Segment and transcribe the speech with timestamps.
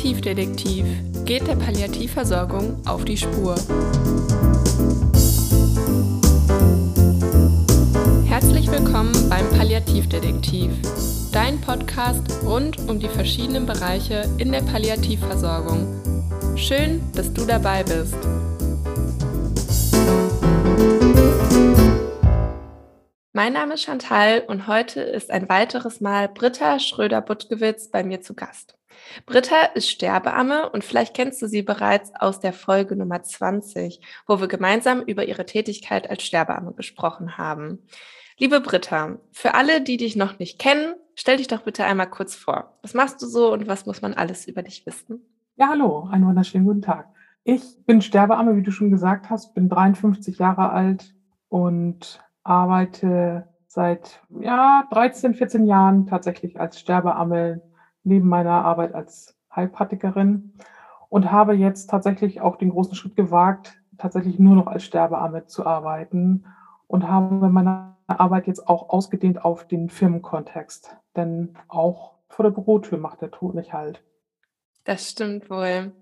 [0.00, 0.86] Palliativdetektiv
[1.26, 3.54] geht der Palliativversorgung auf die Spur.
[8.24, 10.70] Herzlich willkommen beim Palliativdetektiv,
[11.32, 15.86] dein Podcast rund um die verschiedenen Bereiche in der Palliativversorgung.
[16.56, 18.16] Schön, dass du dabei bist.
[23.34, 28.32] Mein Name ist Chantal und heute ist ein weiteres Mal Britta Schröder-Buttgewitz bei mir zu
[28.32, 28.79] Gast.
[29.26, 34.40] Britta ist Sterbeamme und vielleicht kennst du sie bereits aus der Folge Nummer 20, wo
[34.40, 37.80] wir gemeinsam über ihre Tätigkeit als Sterbeamme gesprochen haben.
[38.38, 42.34] Liebe Britta, für alle, die dich noch nicht kennen, stell dich doch bitte einmal kurz
[42.34, 42.78] vor.
[42.82, 45.20] Was machst du so und was muss man alles über dich wissen?
[45.56, 47.08] Ja, hallo, einen wunderschönen guten Tag.
[47.44, 51.14] Ich bin Sterbeamme, wie du schon gesagt hast, bin 53 Jahre alt
[51.48, 57.62] und arbeite seit ja, 13, 14 Jahren tatsächlich als Sterbeamme
[58.04, 60.52] neben meiner Arbeit als Heilpraktikerin
[61.08, 65.66] und habe jetzt tatsächlich auch den großen Schritt gewagt, tatsächlich nur noch als Sterbeamme zu
[65.66, 66.46] arbeiten
[66.86, 70.96] und habe meine Arbeit jetzt auch ausgedehnt auf den Firmenkontext.
[71.16, 74.02] Denn auch vor der Bürotür macht der Tod nicht halt.
[74.84, 75.92] Das stimmt wohl.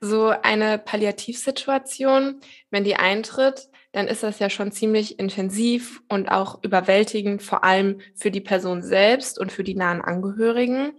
[0.00, 6.62] So eine Palliativsituation, wenn die eintritt, dann ist das ja schon ziemlich intensiv und auch
[6.62, 10.92] überwältigend, vor allem für die Person selbst und für die nahen Angehörigen.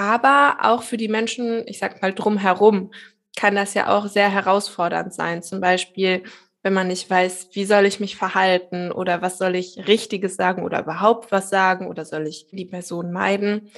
[0.00, 2.90] Aber auch für die Menschen, ich sag mal drumherum,
[3.36, 5.42] kann das ja auch sehr herausfordernd sein.
[5.42, 6.22] Zum Beispiel,
[6.62, 10.62] wenn man nicht weiß, wie soll ich mich verhalten oder was soll ich Richtiges sagen
[10.62, 13.70] oder überhaupt was sagen oder soll ich die Person meiden.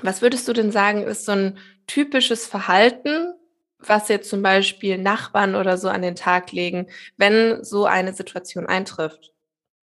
[0.00, 3.34] Was würdest du denn sagen, ist so ein typisches Verhalten,
[3.78, 6.86] was jetzt zum Beispiel Nachbarn oder so an den Tag legen,
[7.18, 9.32] wenn so eine Situation eintrifft?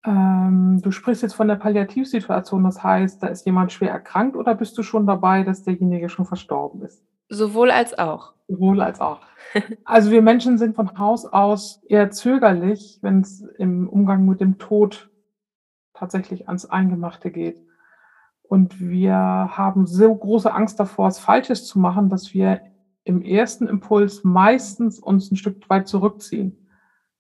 [0.05, 4.55] Ähm, du sprichst jetzt von der Palliativsituation, das heißt, da ist jemand schwer erkrankt oder
[4.55, 7.05] bist du schon dabei, dass derjenige schon verstorben ist?
[7.29, 8.35] Sowohl als auch.
[8.47, 9.21] Sowohl als auch.
[9.85, 14.59] Also wir Menschen sind von Haus aus eher zögerlich, wenn es im Umgang mit dem
[14.59, 15.11] Tod
[15.95, 17.63] tatsächlich ans Eingemachte geht.
[18.43, 22.61] Und wir haben so große Angst davor, es Falsches zu machen, dass wir
[23.05, 26.69] im ersten Impuls meistens uns ein Stück weit zurückziehen.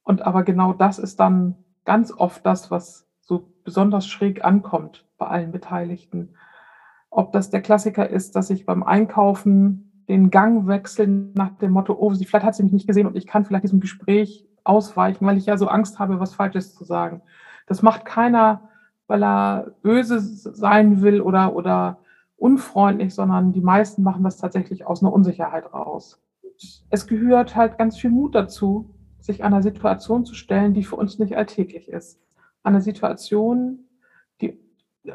[0.02, 1.56] Und aber genau das ist dann
[1.88, 6.34] ganz oft das, was so besonders schräg ankommt bei allen Beteiligten.
[7.08, 11.96] Ob das der Klassiker ist, dass ich beim Einkaufen den Gang wechsle nach dem Motto,
[11.98, 15.24] oh, sie, vielleicht hat sie mich nicht gesehen und ich kann vielleicht diesem Gespräch ausweichen,
[15.24, 17.22] weil ich ja so Angst habe, was Falsches zu sagen.
[17.66, 18.68] Das macht keiner,
[19.06, 22.00] weil er böse sein will oder, oder
[22.36, 26.22] unfreundlich, sondern die meisten machen das tatsächlich aus einer Unsicherheit raus.
[26.90, 28.94] Es gehört halt ganz viel Mut dazu,
[29.28, 32.18] sich einer Situation zu stellen, die für uns nicht alltäglich ist.
[32.62, 33.84] Eine Situation,
[34.40, 34.58] die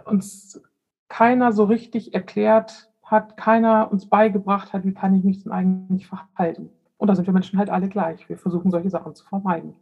[0.05, 0.61] uns
[1.09, 6.07] keiner so richtig erklärt hat, keiner uns beigebracht hat, wie kann ich mich denn eigentlich
[6.07, 6.69] verhalten.
[6.97, 8.29] Und da sind wir Menschen halt alle gleich.
[8.29, 9.75] Wir versuchen solche Sachen zu vermeiden.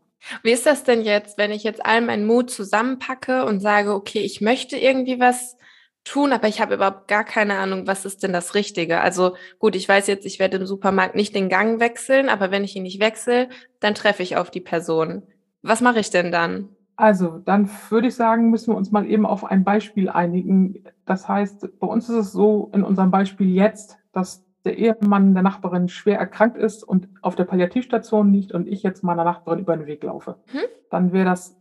[0.43, 4.19] Wie ist das denn jetzt, wenn ich jetzt all meinen Mut zusammenpacke und sage, okay,
[4.19, 5.57] ich möchte irgendwie was
[6.03, 9.01] tun, aber ich habe überhaupt gar keine Ahnung, was ist denn das Richtige.
[9.01, 12.63] Also gut, ich weiß jetzt, ich werde im Supermarkt nicht den Gang wechseln, aber wenn
[12.63, 15.23] ich ihn nicht wechsle, dann treffe ich auf die Person.
[15.61, 16.69] Was mache ich denn dann?
[16.95, 20.83] Also, dann würde ich sagen, müssen wir uns mal eben auf ein Beispiel einigen.
[21.05, 25.41] Das heißt, bei uns ist es so in unserem Beispiel jetzt, dass der Ehemann der
[25.41, 29.75] Nachbarin schwer erkrankt ist und auf der Palliativstation liegt und ich jetzt meiner Nachbarin über
[29.75, 30.35] den Weg laufe.
[30.51, 30.61] Hm?
[30.91, 31.57] Dann wäre das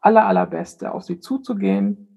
[0.00, 2.11] aller, allerbeste, auf sie zuzugehen,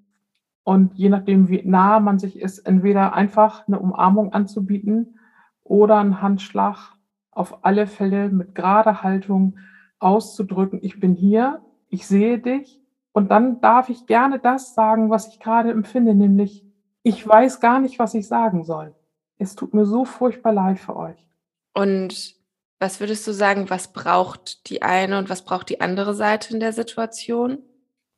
[0.66, 5.20] und je nachdem, wie nah man sich ist, entweder einfach eine Umarmung anzubieten
[5.64, 6.96] oder einen Handschlag
[7.30, 9.59] auf alle Fälle mit gerader Haltung
[10.00, 12.81] auszudrücken, ich bin hier, ich sehe dich.
[13.12, 16.66] Und dann darf ich gerne das sagen, was ich gerade empfinde, nämlich,
[17.03, 18.96] ich weiß gar nicht, was ich sagen soll.
[19.38, 21.28] Es tut mir so furchtbar leid für euch.
[21.76, 22.36] Und
[22.80, 26.59] was würdest du sagen, was braucht die eine und was braucht die andere Seite in
[26.59, 27.59] der Situation?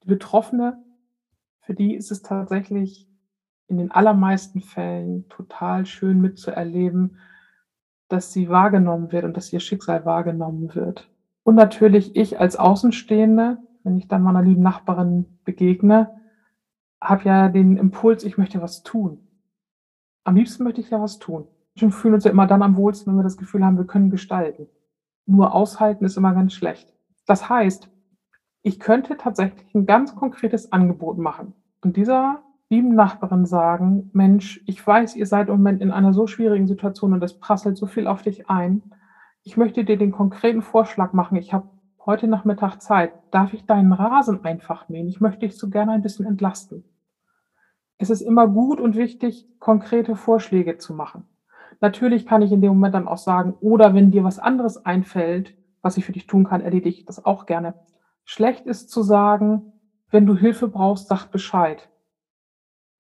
[0.04, 0.82] Die Betroffene
[1.68, 3.10] für die ist es tatsächlich
[3.68, 7.18] in den allermeisten Fällen total schön mitzuerleben,
[8.08, 11.10] dass sie wahrgenommen wird und dass ihr Schicksal wahrgenommen wird.
[11.44, 16.16] Und natürlich ich als Außenstehende, wenn ich dann meiner lieben Nachbarin begegne,
[17.02, 19.28] habe ja den Impuls, ich möchte was tun.
[20.24, 21.50] Am liebsten möchte ich ja was tun.
[21.76, 24.10] Wir fühlen uns ja immer dann am wohlsten, wenn wir das Gefühl haben, wir können
[24.10, 24.70] gestalten.
[25.26, 26.94] Nur aushalten ist immer ganz schlecht.
[27.26, 27.90] Das heißt,
[28.68, 34.86] ich könnte tatsächlich ein ganz konkretes Angebot machen und dieser lieben Nachbarin sagen, Mensch, ich
[34.86, 38.08] weiß, ihr seid im Moment in einer so schwierigen Situation und es prasselt so viel
[38.08, 38.84] auf dich ein.
[39.44, 41.38] Ich möchte dir den konkreten Vorschlag machen.
[41.38, 41.70] Ich habe
[42.06, 43.14] heute Nachmittag Zeit.
[43.32, 45.08] Darf ich deinen Rasen einfach mähen?
[45.08, 46.84] Ich möchte dich so gerne ein bisschen entlasten.
[47.98, 51.24] Es ist immer gut und wichtig, konkrete Vorschläge zu machen.
[51.80, 55.56] Natürlich kann ich in dem Moment dann auch sagen, oder wenn dir was anderes einfällt,
[55.82, 57.74] was ich für dich tun kann, erledige ich das auch gerne.
[58.30, 59.72] Schlecht ist zu sagen,
[60.12, 61.88] wenn du Hilfe brauchst, sag Bescheid.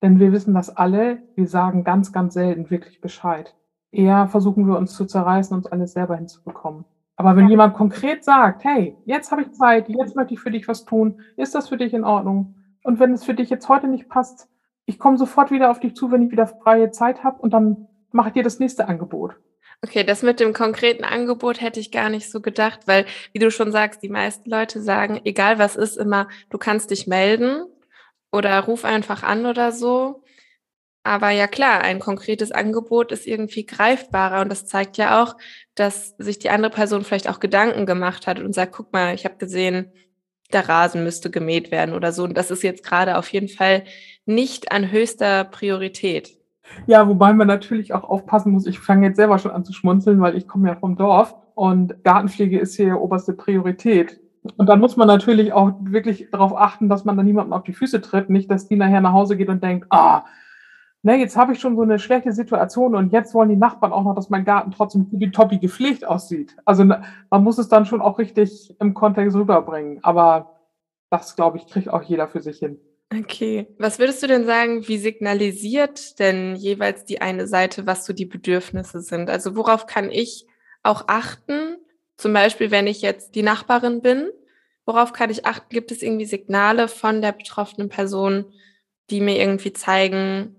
[0.01, 3.53] Denn wir wissen das alle, wir sagen ganz, ganz selten wirklich Bescheid.
[3.91, 6.85] Eher versuchen wir uns zu zerreißen, uns alles selber hinzubekommen.
[7.17, 10.65] Aber wenn jemand konkret sagt, hey, jetzt habe ich Zeit, jetzt möchte ich für dich
[10.69, 12.55] was tun, ist das für dich in Ordnung?
[12.85, 14.47] Und wenn es für dich jetzt heute nicht passt,
[14.85, 17.89] ich komme sofort wieder auf dich zu, wenn ich wieder freie Zeit habe und dann
[18.13, 19.35] mache ich dir das nächste Angebot.
[19.83, 23.51] Okay, das mit dem konkreten Angebot hätte ich gar nicht so gedacht, weil, wie du
[23.51, 27.63] schon sagst, die meisten Leute sagen, egal was ist, immer, du kannst dich melden
[28.31, 30.23] oder ruf einfach an oder so.
[31.03, 35.37] Aber ja klar, ein konkretes Angebot ist irgendwie greifbarer und das zeigt ja auch,
[35.75, 39.25] dass sich die andere Person vielleicht auch Gedanken gemacht hat und sagt, guck mal, ich
[39.25, 39.91] habe gesehen,
[40.53, 42.23] der Rasen müsste gemäht werden oder so.
[42.23, 43.85] Und das ist jetzt gerade auf jeden Fall
[44.25, 46.36] nicht an höchster Priorität.
[46.85, 48.67] Ja, wobei man natürlich auch aufpassen muss.
[48.67, 52.03] Ich fange jetzt selber schon an zu schmunzeln, weil ich komme ja vom Dorf und
[52.03, 54.19] Gartenpflege ist hier oberste Priorität.
[54.55, 57.73] Und dann muss man natürlich auch wirklich darauf achten, dass man da niemandem auf die
[57.73, 58.29] Füße tritt.
[58.29, 60.23] Nicht, dass die nachher nach Hause geht und denkt, ah,
[61.03, 64.03] ne, jetzt habe ich schon so eine schlechte Situation und jetzt wollen die Nachbarn auch
[64.03, 66.55] noch, dass mein Garten trotzdem wie toppi gepflegt aussieht.
[66.65, 69.99] Also man muss es dann schon auch richtig im Kontext rüberbringen.
[70.03, 70.57] Aber
[71.09, 72.79] das, glaube ich, kriegt auch jeder für sich hin.
[73.13, 73.67] Okay.
[73.77, 78.25] Was würdest du denn sagen, wie signalisiert denn jeweils die eine Seite, was so die
[78.25, 79.29] Bedürfnisse sind?
[79.29, 80.45] Also worauf kann ich
[80.83, 81.77] auch achten?
[82.17, 84.29] Zum Beispiel, wenn ich jetzt die Nachbarin bin,
[84.85, 85.69] worauf kann ich achten?
[85.69, 88.45] Gibt es irgendwie Signale von der betroffenen Person,
[89.09, 90.55] die mir irgendwie zeigen,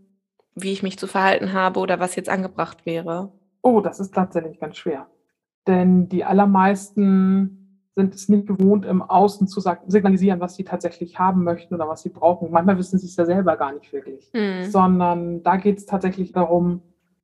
[0.54, 3.32] wie ich mich zu verhalten habe oder was jetzt angebracht wäre?
[3.60, 5.06] Oh, das ist tatsächlich ganz schwer.
[5.66, 7.57] Denn die allermeisten
[7.98, 12.02] sind es nicht gewohnt, im Außen zu signalisieren, was sie tatsächlich haben möchten oder was
[12.02, 12.52] sie brauchen.
[12.52, 14.70] Manchmal wissen sie es ja selber gar nicht wirklich, mhm.
[14.70, 16.80] sondern da geht es tatsächlich darum,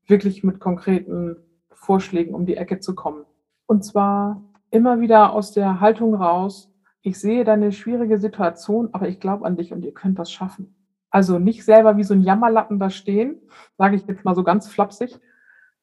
[0.09, 1.37] wirklich mit konkreten
[1.71, 3.25] Vorschlägen um die Ecke zu kommen.
[3.67, 6.73] Und zwar immer wieder aus der Haltung raus,
[7.03, 10.75] ich sehe deine schwierige Situation, aber ich glaube an dich und ihr könnt das schaffen.
[11.09, 13.41] Also nicht selber wie so ein Jammerlappen da stehen,
[13.79, 15.21] sage ich jetzt mal so ganz flapsig,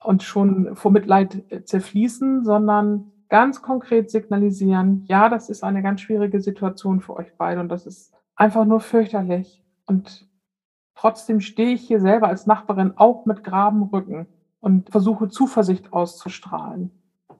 [0.03, 6.41] und schon vor Mitleid zerfließen, sondern ganz konkret signalisieren, ja, das ist eine ganz schwierige
[6.41, 9.63] Situation für euch beide und das ist einfach nur fürchterlich.
[9.85, 10.27] Und
[10.95, 14.27] trotzdem stehe ich hier selber als Nachbarin auch mit graben Rücken
[14.59, 16.91] und versuche Zuversicht auszustrahlen.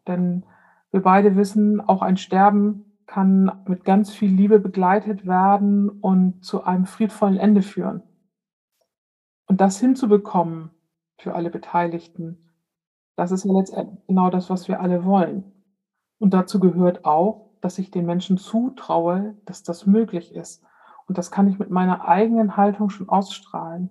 [0.08, 0.46] Denn
[0.92, 6.64] wir beide wissen, auch ein Sterben kann mit ganz viel Liebe begleitet werden und zu
[6.64, 8.02] einem friedvollen Ende führen.
[9.46, 10.70] Und das hinzubekommen
[11.18, 12.50] für alle Beteiligten,
[13.18, 15.52] das ist ja letztendlich genau das, was wir alle wollen.
[16.22, 20.64] Und dazu gehört auch, dass ich den Menschen zutraue, dass das möglich ist.
[21.08, 23.90] Und das kann ich mit meiner eigenen Haltung schon ausstrahlen.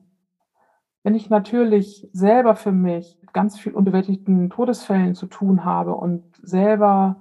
[1.03, 7.17] Wenn ich natürlich selber für mich ganz viel unbewältigten Todesfällen zu tun habe und selber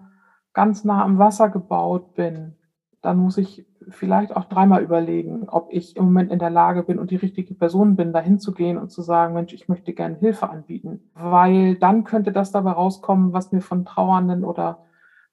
[0.54, 2.56] ganz nah am Wasser gebaut bin,
[3.02, 7.00] dann muss ich vielleicht auch dreimal überlegen, ob ich im Moment in der Lage bin
[7.00, 10.18] und die richtige Person bin, dahin zu gehen und zu sagen, Mensch, ich möchte gerne
[10.18, 11.10] Hilfe anbieten.
[11.16, 14.84] Weil dann könnte das dabei rauskommen, was mir von Trauernden oder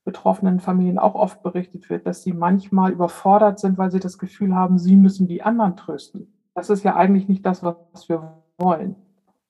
[0.07, 4.55] betroffenen Familien auch oft berichtet wird, dass sie manchmal überfordert sind, weil sie das Gefühl
[4.55, 6.33] haben, sie müssen die anderen trösten.
[6.55, 8.95] Das ist ja eigentlich nicht das, was wir wollen.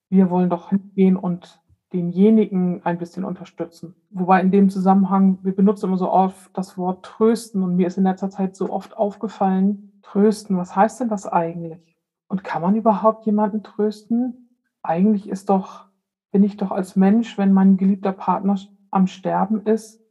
[0.09, 1.61] Wir wollen doch hingehen und
[1.93, 3.93] denjenigen ein bisschen unterstützen.
[4.09, 7.99] Wobei in dem Zusammenhang, wir benutzen immer so oft das Wort trösten und mir ist
[7.99, 11.95] in letzter Zeit so oft aufgefallen, trösten, was heißt denn das eigentlich?
[12.27, 14.49] Und kann man überhaupt jemanden trösten?
[14.81, 15.85] Eigentlich ist doch,
[16.31, 18.57] bin ich doch als Mensch, wenn mein geliebter Partner
[18.89, 20.01] am Sterben ist,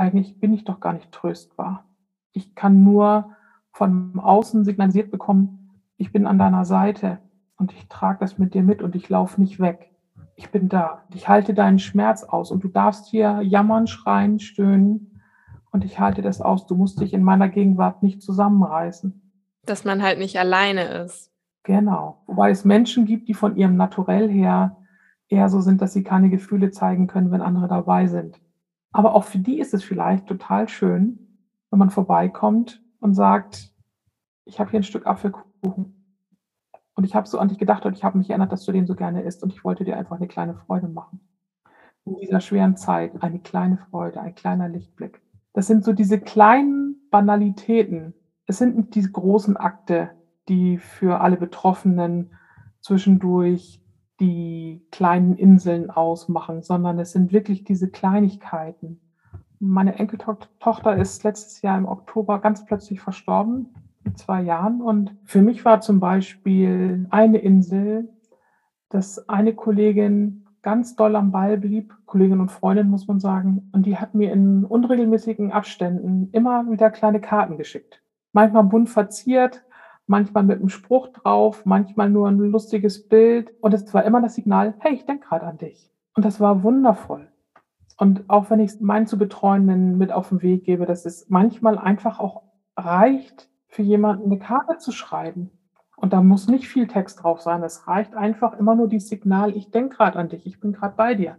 [0.00, 1.84] eigentlich bin ich doch gar nicht tröstbar.
[2.32, 3.36] Ich kann nur
[3.70, 7.18] von außen signalisiert bekommen, ich bin an deiner Seite
[7.56, 9.90] und ich trage das mit dir mit und ich laufe nicht weg.
[10.36, 11.02] Ich bin da.
[11.14, 15.20] Ich halte deinen Schmerz aus und du darfst hier jammern, schreien, stöhnen
[15.70, 16.66] und ich halte das aus.
[16.66, 19.20] Du musst dich in meiner Gegenwart nicht zusammenreißen.
[19.66, 21.30] Dass man halt nicht alleine ist.
[21.62, 22.22] Genau.
[22.26, 24.78] Wobei es Menschen gibt, die von ihrem Naturell her
[25.28, 28.40] eher so sind, dass sie keine Gefühle zeigen können, wenn andere dabei sind.
[28.92, 31.38] Aber auch für die ist es vielleicht total schön,
[31.70, 33.72] wenn man vorbeikommt und sagt,
[34.44, 35.96] ich habe hier ein Stück Apfelkuchen.
[36.94, 38.86] Und ich habe so an dich gedacht und ich habe mich erinnert, dass du den
[38.86, 41.20] so gerne isst und ich wollte dir einfach eine kleine Freude machen.
[42.04, 45.22] In dieser schweren Zeit eine kleine Freude, ein kleiner Lichtblick.
[45.52, 48.14] Das sind so diese kleinen Banalitäten.
[48.46, 50.10] Es sind nicht diese großen Akte,
[50.48, 52.32] die für alle Betroffenen
[52.80, 53.79] zwischendurch
[54.20, 59.00] die kleinen Inseln ausmachen, sondern es sind wirklich diese Kleinigkeiten.
[59.58, 63.74] Meine Enkeltochter ist letztes Jahr im Oktober ganz plötzlich verstorben,
[64.04, 64.80] mit zwei Jahren.
[64.80, 68.08] Und für mich war zum Beispiel eine Insel,
[68.88, 73.86] dass eine Kollegin ganz doll am Ball blieb, Kollegin und Freundin muss man sagen, und
[73.86, 78.02] die hat mir in unregelmäßigen Abständen immer wieder kleine Karten geschickt.
[78.32, 79.64] Manchmal bunt verziert,
[80.10, 83.52] manchmal mit einem Spruch drauf, manchmal nur ein lustiges Bild.
[83.60, 85.90] Und es war immer das Signal, hey, ich denke gerade an dich.
[86.14, 87.28] Und das war wundervoll.
[87.96, 91.78] Und auch wenn ich meinen zu Betreuenden mit auf den Weg gebe, dass es manchmal
[91.78, 92.42] einfach auch
[92.76, 95.50] reicht, für jemanden eine Karte zu schreiben.
[95.96, 97.62] Und da muss nicht viel Text drauf sein.
[97.62, 100.96] Es reicht einfach immer nur dieses Signal, ich denke gerade an dich, ich bin gerade
[100.96, 101.36] bei dir.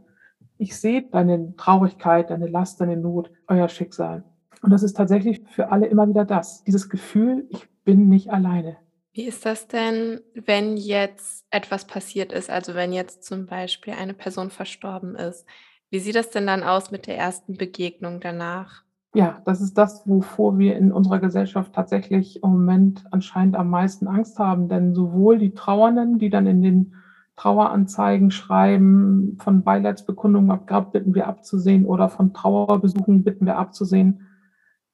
[0.58, 4.24] Ich sehe deine Traurigkeit, deine Last, deine Not, euer Schicksal.
[4.62, 6.64] Und das ist tatsächlich für alle immer wieder das.
[6.64, 8.78] Dieses Gefühl, ich bin nicht alleine.
[9.14, 12.50] Wie ist das denn, wenn jetzt etwas passiert ist?
[12.50, 15.46] Also wenn jetzt zum Beispiel eine Person verstorben ist.
[15.90, 18.84] Wie sieht das denn dann aus mit der ersten Begegnung danach?
[19.14, 24.08] Ja, das ist das, wovor wir in unserer Gesellschaft tatsächlich im Moment anscheinend am meisten
[24.08, 24.70] Angst haben.
[24.70, 26.96] Denn sowohl die Trauernden, die dann in den
[27.36, 34.28] Traueranzeigen schreiben, von Beileidsbekundungen bitten wir abzusehen oder von Trauerbesuchen bitten wir abzusehen,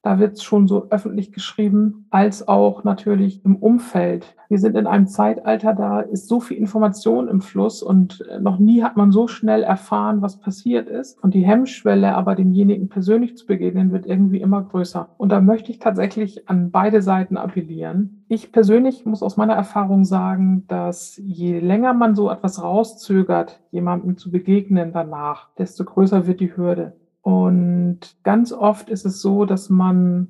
[0.02, 4.36] da wird es schon so öffentlich geschrieben, als auch natürlich im Umfeld.
[4.48, 8.58] Wir sind in einem Zeitalter, da ist so viel Information im Fluss und äh, noch
[8.58, 11.22] nie hat man so schnell erfahren, was passiert ist.
[11.22, 15.08] Und die Hemmschwelle, aber demjenigen persönlich zu begegnen, wird irgendwie immer größer.
[15.18, 18.24] Und da möchte ich tatsächlich an beide Seiten appellieren.
[18.28, 24.16] Ich persönlich muss aus meiner Erfahrung sagen, dass je länger man so etwas rauszögert, jemandem
[24.16, 26.94] zu begegnen danach, desto größer wird die Hürde.
[27.28, 30.28] Und ganz oft ist es so, dass man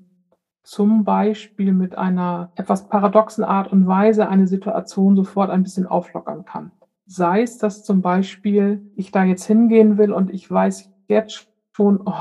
[0.65, 6.45] zum Beispiel mit einer etwas paradoxen Art und Weise eine Situation sofort ein bisschen auflockern
[6.45, 6.73] kann.
[7.07, 12.01] Sei es, dass zum Beispiel ich da jetzt hingehen will und ich weiß jetzt schon,
[12.05, 12.13] oh,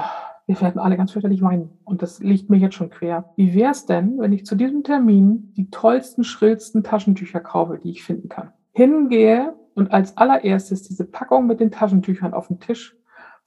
[0.45, 3.33] wir werden alle ganz fürchterlich weinen und das liegt mir jetzt schon quer.
[3.35, 7.89] Wie wäre es denn, wenn ich zu diesem Termin die tollsten, schrillsten Taschentücher kaufe, die
[7.89, 8.51] ich finden kann?
[8.73, 12.95] Hingehe und als allererstes diese Packung mit den Taschentüchern auf den Tisch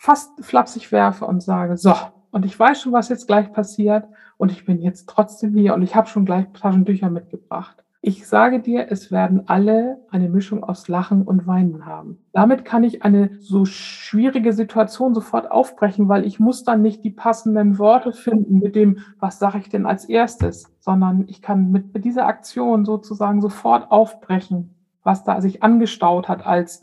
[0.01, 1.93] fast flapsig werfe und sage, so,
[2.31, 4.05] und ich weiß schon, was jetzt gleich passiert
[4.39, 7.85] und ich bin jetzt trotzdem hier und ich habe schon gleich Taschentücher mitgebracht.
[8.01, 12.17] Ich sage dir, es werden alle eine Mischung aus Lachen und Weinen haben.
[12.33, 17.11] Damit kann ich eine so schwierige Situation sofort aufbrechen, weil ich muss dann nicht die
[17.11, 22.07] passenden Worte finden mit dem, was sage ich denn als erstes, sondern ich kann mit
[22.07, 26.81] dieser Aktion sozusagen sofort aufbrechen, was da sich angestaut hat als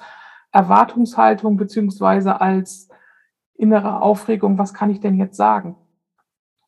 [0.52, 2.87] Erwartungshaltung beziehungsweise als
[3.58, 5.76] innere Aufregung, was kann ich denn jetzt sagen?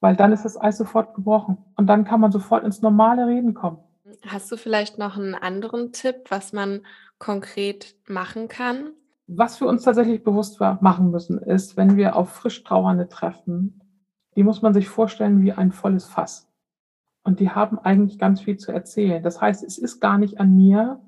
[0.01, 3.53] Weil dann ist das Eis sofort gebrochen und dann kann man sofort ins normale Reden
[3.53, 3.79] kommen.
[4.27, 6.81] Hast du vielleicht noch einen anderen Tipp, was man
[7.19, 8.91] konkret machen kann?
[9.27, 13.81] Was wir uns tatsächlich bewusst machen müssen, ist, wenn wir auf frisch Trauernde treffen,
[14.36, 16.48] die muss man sich vorstellen wie ein volles Fass.
[17.24, 19.22] Und die haben eigentlich ganz viel zu erzählen.
[19.22, 21.00] Das heißt, es ist gar nicht an mir,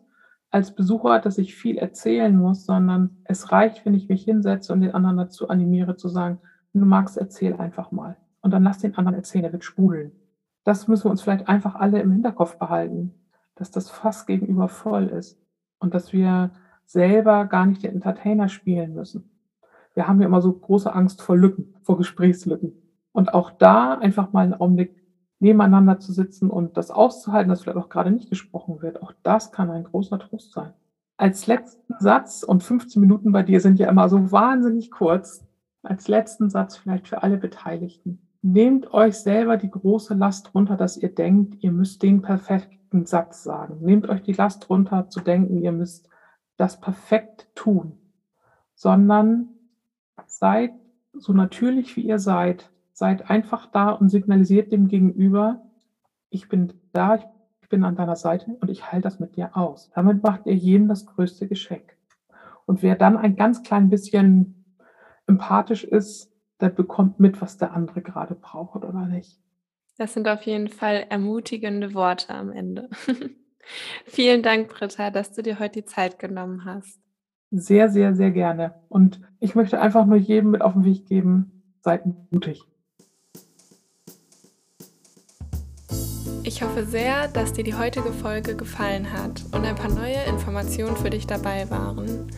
[0.51, 4.81] als Besucher, dass ich viel erzählen muss, sondern es reicht, wenn ich mich hinsetze und
[4.81, 6.39] den anderen dazu animiere zu sagen,
[6.73, 8.17] du magst, erzähl einfach mal.
[8.41, 10.11] Und dann lass den anderen erzählen, er wird sprudeln.
[10.63, 13.13] Das müssen wir uns vielleicht einfach alle im Hinterkopf behalten,
[13.55, 15.39] dass das Fass gegenüber voll ist
[15.79, 16.51] und dass wir
[16.85, 19.29] selber gar nicht den Entertainer spielen müssen.
[19.93, 22.73] Wir haben ja immer so große Angst vor Lücken, vor Gesprächslücken.
[23.13, 24.95] Und auch da einfach mal einen Augenblick
[25.41, 29.51] nebeneinander zu sitzen und das auszuhalten, dass vielleicht auch gerade nicht gesprochen wird, auch das
[29.51, 30.73] kann ein großer Trost sein.
[31.17, 35.45] Als letzten Satz, und 15 Minuten bei dir sind ja immer so wahnsinnig kurz,
[35.83, 38.27] als letzten Satz vielleicht für alle Beteiligten.
[38.43, 43.43] Nehmt euch selber die große Last runter, dass ihr denkt, ihr müsst den perfekten Satz
[43.43, 43.77] sagen.
[43.81, 46.09] Nehmt euch die Last runter zu denken, ihr müsst
[46.57, 47.97] das perfekt tun,
[48.73, 49.49] sondern
[50.25, 50.71] seid
[51.13, 52.70] so natürlich, wie ihr seid,
[53.01, 55.63] Seid einfach da und signalisiert dem Gegenüber,
[56.29, 59.89] ich bin da, ich bin an deiner Seite und ich halte das mit dir aus.
[59.95, 61.97] Damit macht ihr jedem das größte Geschenk.
[62.67, 64.65] Und wer dann ein ganz klein bisschen
[65.25, 69.39] empathisch ist, der bekommt mit, was der andere gerade braucht oder nicht.
[69.97, 72.87] Das sind auf jeden Fall ermutigende Worte am Ende.
[74.05, 76.99] Vielen Dank, Britta, dass du dir heute die Zeit genommen hast.
[77.49, 78.75] Sehr, sehr, sehr gerne.
[78.89, 82.67] Und ich möchte einfach nur jedem mit auf den Weg geben, seid mutig.
[86.53, 90.97] Ich hoffe sehr, dass dir die heutige Folge gefallen hat und ein paar neue Informationen
[90.97, 92.29] für dich dabei waren.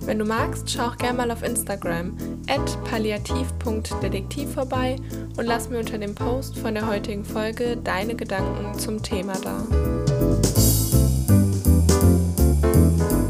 [0.00, 2.14] Wenn du magst, schau auch gerne mal auf Instagram
[2.50, 4.96] at palliativ.detektiv vorbei
[5.38, 9.66] und lass mir unter dem Post von der heutigen Folge deine Gedanken zum Thema da.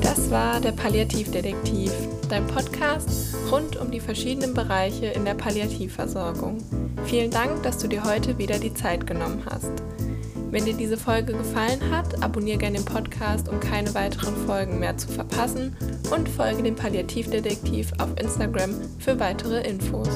[0.02, 1.92] Das war der Palliativdetektiv,
[2.28, 6.58] dein Podcast rund um die verschiedenen Bereiche in der Palliativversorgung.
[7.04, 9.70] Vielen Dank, dass du dir heute wieder die Zeit genommen hast.
[10.52, 14.98] Wenn dir diese Folge gefallen hat, abonniere gerne den Podcast, um keine weiteren Folgen mehr
[14.98, 15.74] zu verpassen
[16.14, 20.10] und folge dem Palliativdetektiv auf Instagram für weitere Infos.